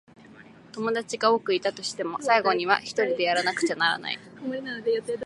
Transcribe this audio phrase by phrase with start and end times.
[0.73, 4.17] 友達が多くいたとしても、最後にはひとりでやらなくちゃならない。